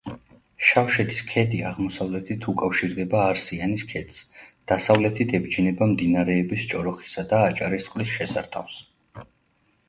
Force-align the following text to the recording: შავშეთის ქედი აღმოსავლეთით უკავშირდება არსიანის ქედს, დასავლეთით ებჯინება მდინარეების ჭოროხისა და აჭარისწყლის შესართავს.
შავშეთის 0.67 1.19
ქედი 1.31 1.57
აღმოსავლეთით 1.71 2.47
უკავშირდება 2.53 3.19
არსიანის 3.33 3.83
ქედს, 3.91 4.23
დასავლეთით 4.73 5.35
ებჯინება 5.41 5.89
მდინარეების 5.93 6.67
ჭოროხისა 6.73 7.27
და 7.35 7.45
აჭარისწყლის 7.51 8.11
შესართავს. 8.17 8.81